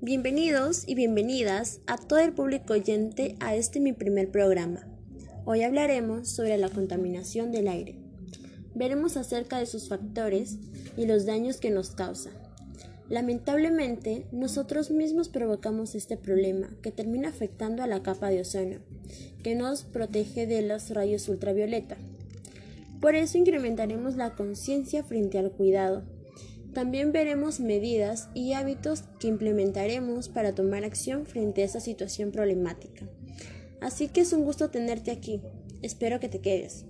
[0.00, 4.86] Bienvenidos y bienvenidas a todo el público oyente a este mi primer programa.
[5.44, 7.96] Hoy hablaremos sobre la contaminación del aire.
[8.76, 10.58] Veremos acerca de sus factores
[10.96, 12.30] y los daños que nos causa.
[13.08, 18.76] Lamentablemente, nosotros mismos provocamos este problema que termina afectando a la capa de ozono,
[19.42, 21.96] que nos protege de los rayos ultravioleta.
[23.00, 26.04] Por eso incrementaremos la conciencia frente al cuidado
[26.78, 33.04] también veremos medidas y hábitos que implementaremos para tomar acción frente a esta situación problemática.
[33.80, 35.40] Así que es un gusto tenerte aquí.
[35.82, 36.84] Espero que te quedes,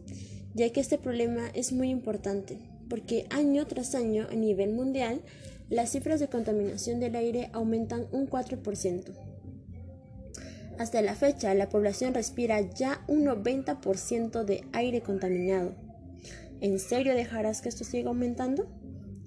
[0.52, 2.59] ya que este problema es muy importante,
[2.91, 5.23] porque año tras año a nivel mundial
[5.70, 9.15] las cifras de contaminación del aire aumentan un 4%.
[10.79, 15.73] Hasta la fecha, la población respira ya un 90% de aire contaminado.
[16.60, 18.68] ¿En serio dejarás que esto siga aumentando?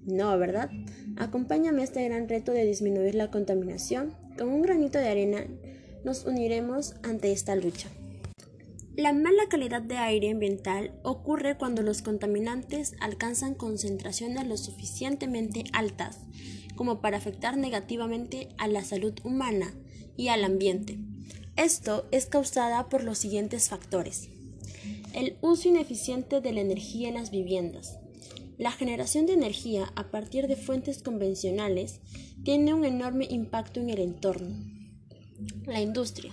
[0.05, 0.69] No, ¿verdad?
[1.17, 4.15] Acompáñame a este gran reto de disminuir la contaminación.
[4.37, 5.45] Con un granito de arena
[6.03, 7.89] nos uniremos ante esta lucha.
[8.97, 16.19] La mala calidad de aire ambiental ocurre cuando los contaminantes alcanzan concentraciones lo suficientemente altas
[16.75, 19.73] como para afectar negativamente a la salud humana
[20.17, 20.97] y al ambiente.
[21.55, 24.29] Esto es causada por los siguientes factores.
[25.13, 27.99] El uso ineficiente de la energía en las viviendas,
[28.61, 31.99] la generación de energía a partir de fuentes convencionales
[32.43, 34.55] tiene un enorme impacto en el entorno.
[35.65, 36.31] La industria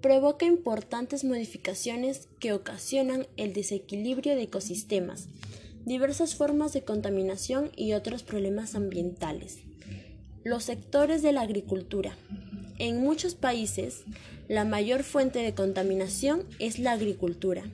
[0.00, 5.28] provoca importantes modificaciones que ocasionan el desequilibrio de ecosistemas,
[5.84, 9.58] diversas formas de contaminación y otros problemas ambientales.
[10.42, 12.16] Los sectores de la agricultura.
[12.78, 14.04] En muchos países,
[14.48, 17.64] la mayor fuente de contaminación es la agricultura.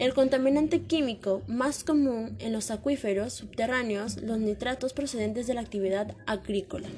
[0.00, 6.16] El contaminante químico más común en los acuíferos subterráneos, los nitratos procedentes de la actividad
[6.24, 6.88] agrícola.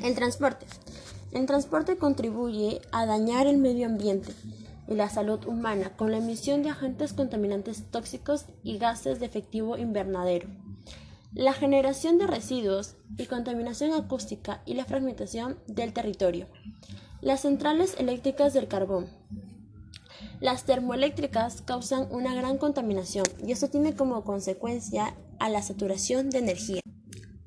[0.00, 0.64] El transporte.
[1.32, 4.32] El transporte contribuye a dañar el medio ambiente
[4.86, 9.76] y la salud humana con la emisión de agentes contaminantes tóxicos y gases de efectivo
[9.76, 10.46] invernadero.
[11.32, 16.46] La generación de residuos y contaminación acústica y la fragmentación del territorio.
[17.20, 19.08] Las centrales eléctricas del carbón.
[20.40, 26.38] Las termoeléctricas causan una gran contaminación y esto tiene como consecuencia a la saturación de
[26.38, 26.80] energía.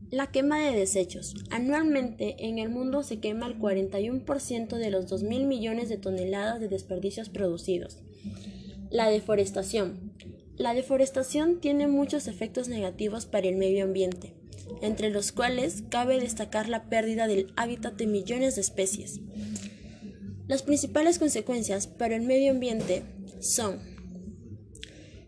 [0.10, 1.34] La quema de desechos.
[1.52, 6.70] Anualmente en el mundo se quema el 41% de los 2.000 millones de toneladas de
[6.70, 7.98] desperdicios producidos.
[8.90, 10.14] La deforestación.
[10.56, 14.34] La deforestación tiene muchos efectos negativos para el medio ambiente,
[14.82, 19.20] entre los cuales cabe destacar la pérdida del hábitat de millones de especies.
[20.48, 23.04] Las principales consecuencias para el medio ambiente
[23.42, 23.80] son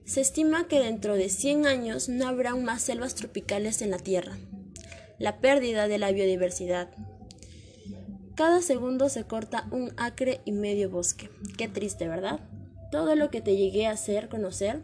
[0.09, 4.40] se estima que dentro de 100 años no habrá más selvas tropicales en la Tierra.
[5.19, 6.90] La pérdida de la biodiversidad.
[8.34, 11.30] Cada segundo se corta un acre y medio bosque.
[11.59, 12.40] Qué triste, ¿verdad?
[12.91, 14.81] Todo lo que te llegué a hacer conocer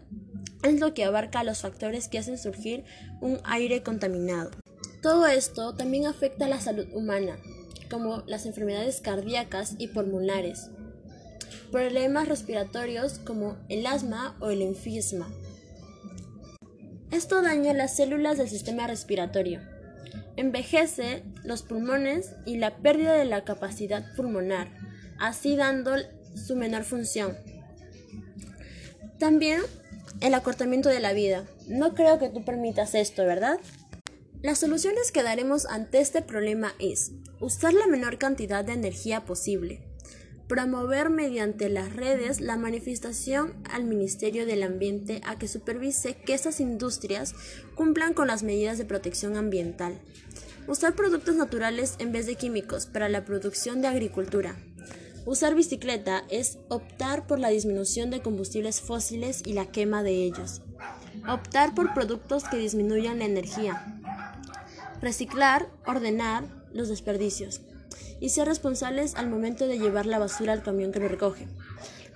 [0.62, 2.84] es lo que abarca los factores que hacen surgir
[3.20, 4.52] un aire contaminado.
[5.02, 7.40] Todo esto también afecta a la salud humana,
[7.90, 10.70] como las enfermedades cardíacas y pulmonares,
[11.72, 15.30] problemas respiratorios como el asma o el enfisma.
[17.12, 19.62] Esto daña las células del sistema respiratorio,
[20.36, 24.70] envejece los pulmones y la pérdida de la capacidad pulmonar,
[25.20, 25.96] así dando
[26.36, 27.38] su menor función.
[29.18, 29.62] También
[30.22, 31.46] el acortamiento de la vida.
[31.68, 33.60] No creo que tú permitas esto, ¿verdad?
[34.46, 39.82] Las soluciones que daremos ante este problema es usar la menor cantidad de energía posible,
[40.48, 46.60] promover mediante las redes la manifestación al Ministerio del Ambiente a que supervise que estas
[46.60, 47.34] industrias
[47.74, 50.00] cumplan con las medidas de protección ambiental,
[50.68, 54.56] usar productos naturales en vez de químicos para la producción de agricultura.
[55.26, 60.62] Usar bicicleta es optar por la disminución de combustibles fósiles y la quema de ellos.
[61.28, 63.96] Optar por productos que disminuyan la energía,
[65.06, 66.44] reciclar, ordenar
[66.74, 67.62] los desperdicios
[68.20, 71.48] y ser responsables al momento de llevar la basura al camión que lo recoge.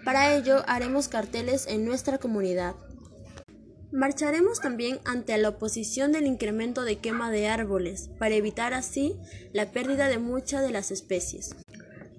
[0.03, 2.75] Para ello haremos carteles en nuestra comunidad.
[3.91, 9.15] Marcharemos también ante la oposición del incremento de quema de árboles para evitar así
[9.53, 11.55] la pérdida de muchas de las especies.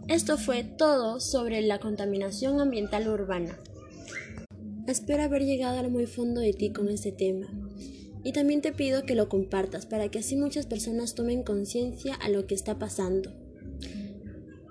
[0.08, 3.56] Esto fue todo sobre la contaminación ambiental urbana.
[4.87, 7.46] Espero haber llegado al muy fondo de ti con este tema.
[8.22, 12.28] Y también te pido que lo compartas para que así muchas personas tomen conciencia a
[12.28, 13.32] lo que está pasando.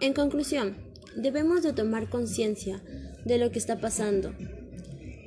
[0.01, 0.77] En conclusión,
[1.15, 2.81] debemos de tomar conciencia
[3.25, 4.33] de lo que está pasando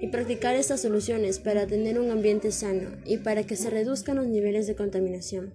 [0.00, 4.26] y practicar estas soluciones para tener un ambiente sano y para que se reduzcan los
[4.26, 5.54] niveles de contaminación.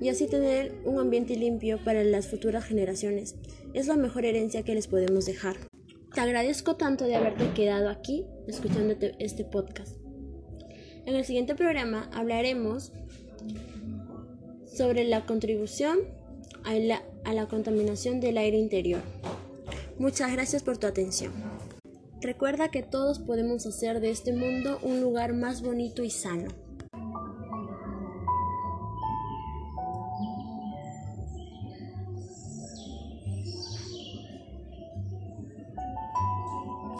[0.00, 3.34] y así tener un ambiente limpio para las futuras generaciones.
[3.74, 5.56] Es la mejor herencia que les podemos dejar.
[6.14, 9.97] Te agradezco tanto de haberte quedado aquí escuchando este podcast.
[11.08, 12.92] En el siguiente programa hablaremos
[14.70, 16.00] sobre la contribución
[16.64, 19.00] a la, contaminación del aire interior.
[19.98, 21.32] Muchas gracias por tu atención.
[22.20, 26.50] Recuerda que todos podemos hacer de este mundo un lugar más bonito y sano.